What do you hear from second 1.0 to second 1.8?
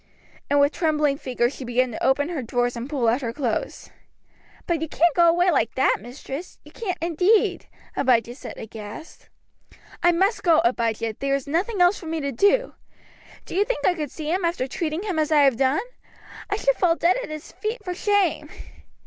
fingers she